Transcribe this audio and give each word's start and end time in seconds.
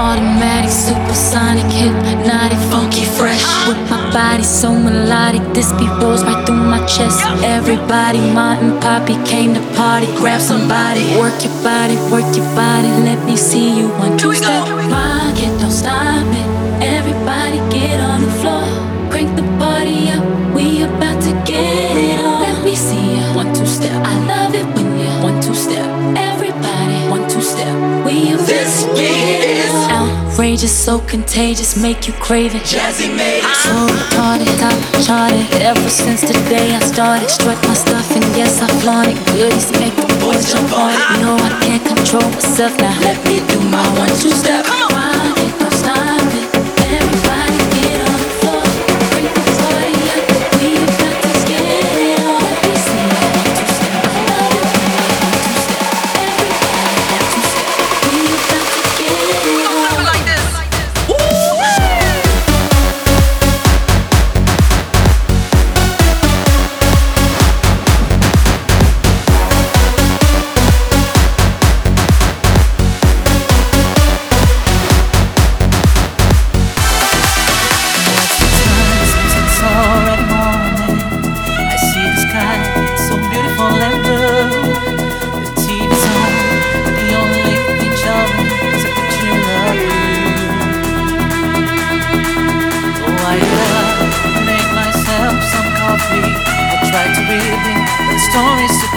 Automatic, 0.00 0.70
supersonic, 0.70 1.68
hypnotic, 1.70 2.56
funky, 2.72 3.04
fresh. 3.04 3.44
With 3.68 3.76
my 3.90 4.00
body 4.10 4.42
so 4.42 4.72
melodic, 4.72 5.42
this 5.52 5.72
beat 5.72 5.92
rolls 6.00 6.24
right 6.24 6.40
through 6.46 6.56
my 6.56 6.80
chest. 6.86 7.20
Everybody, 7.44 8.18
Ma 8.32 8.56
and 8.56 8.80
Poppy 8.80 9.12
came 9.28 9.52
to 9.52 9.60
party. 9.76 10.06
Grab 10.16 10.40
somebody, 10.40 11.04
work 11.20 11.36
your 11.44 11.52
body, 11.62 11.96
work 12.08 12.24
your 12.34 12.48
body. 12.56 12.88
Let 13.04 13.22
me 13.26 13.36
see 13.36 13.76
you 13.76 13.88
outrageous, 30.60 30.84
so 30.84 30.98
contagious, 31.00 31.76
make 31.76 32.06
you 32.06 32.12
crave 32.14 32.54
it. 32.54 32.62
Jazze 32.62 33.08
made 33.16 33.38
it. 33.38 33.56
So 33.64 33.86
retarded, 33.86 34.58
top 34.58 35.04
charted. 35.04 35.62
Ever 35.62 35.88
since 35.88 36.20
the 36.20 36.34
day 36.48 36.74
I 36.74 36.80
started, 36.80 37.30
strut 37.30 37.56
my 37.66 37.74
stuff 37.74 38.10
and 38.14 38.24
yes 38.36 38.60
I 38.60 38.68
flaunt 38.80 39.08
it. 39.08 39.16
Goodies 39.32 39.72
make 39.80 39.94
the 39.96 40.06
boys 40.20 40.52
jump 40.52 40.72
on 40.76 40.92
it. 40.92 41.22
No, 41.22 41.36
I 41.36 41.50
can't 41.62 41.84
control 41.86 42.28
myself 42.32 42.76
now. 42.78 42.98
Let 43.00 43.24
me 43.24 43.40
do 43.48 43.58
my 43.70 43.86
one 43.98 44.08
two 44.20 44.30
step. 44.30 44.79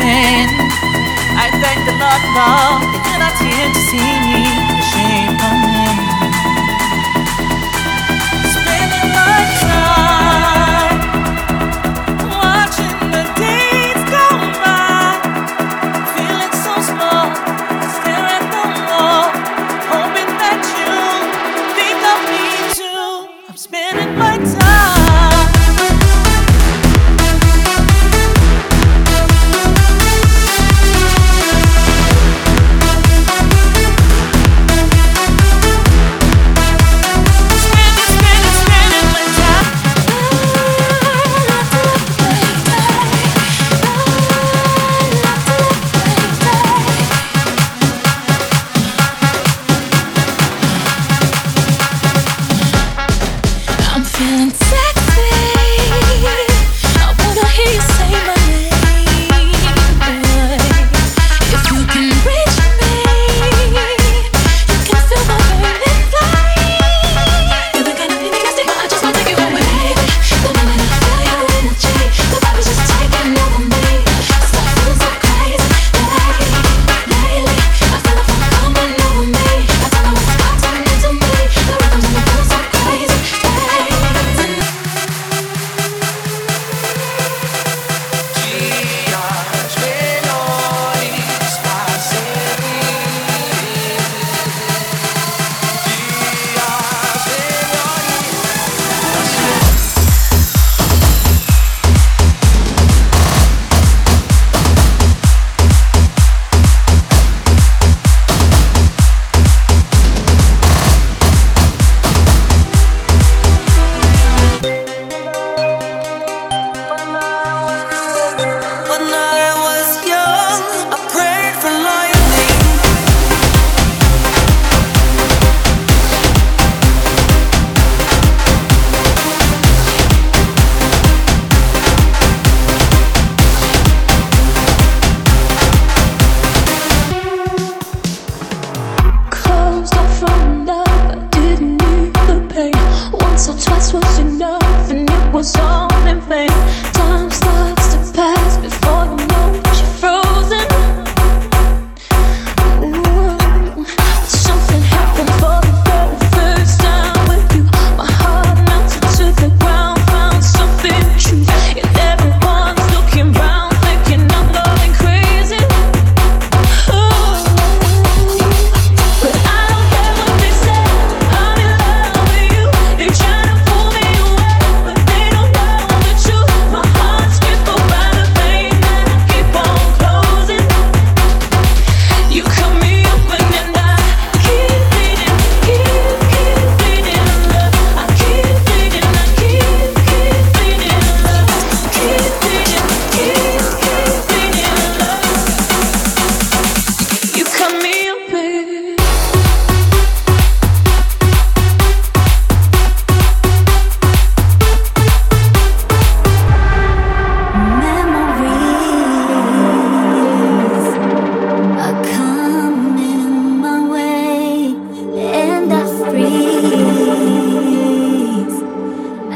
heaven. 0.00 0.48
I 1.36 1.50
thank 1.60 1.84
the 1.86 1.94
Lord 1.96 2.22
for 2.32 2.80
the 2.92 2.98
opportunity 3.16 3.72
to 3.72 3.80
see 3.88 4.12
me 4.24 4.44
Shame 4.82 5.36
on 5.40 5.75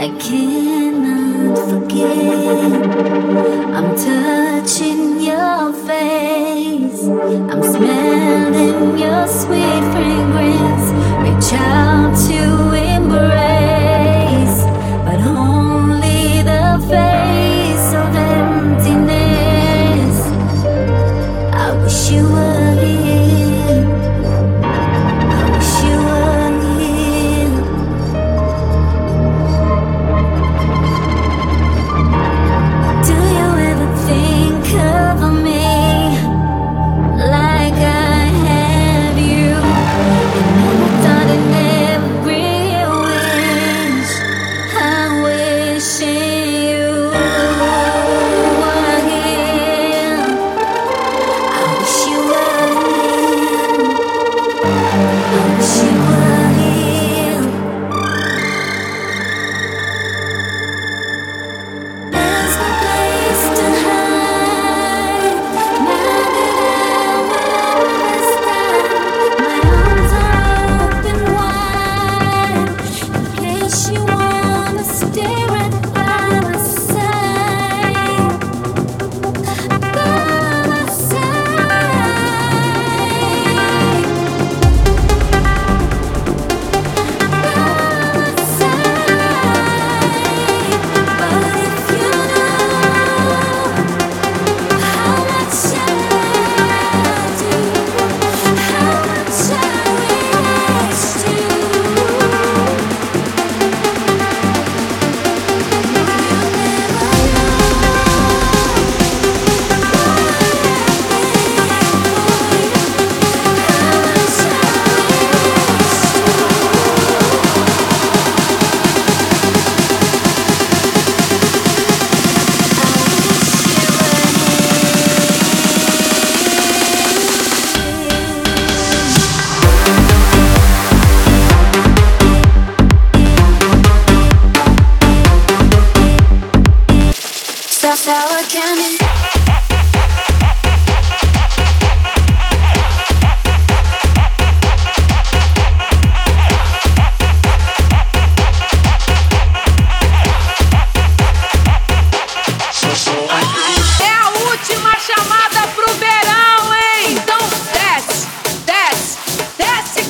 I 0.00 0.08
cannot 0.18 1.58
forget. 1.68 2.08
I'm 3.76 3.94
touching 3.94 5.20
your 5.20 5.74
face. 5.74 7.04
I'm 7.06 7.62
smelling 7.62 8.98
your 8.98 9.28
sweet 9.28 9.84
fragrance. 9.92 10.86
Reach 11.20 11.52
out 11.52 12.16
to 12.28 12.72
embrace. 12.72 13.49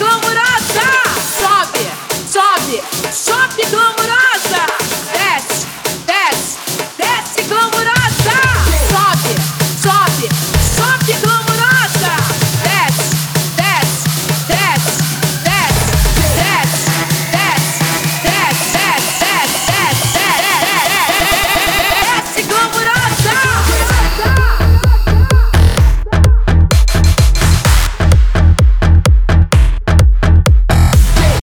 Desce 0.00 0.29